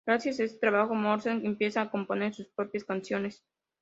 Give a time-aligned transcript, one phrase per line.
[0.03, 3.45] Gracias a este trabajo, Morten empieza a componer sus propias canciones.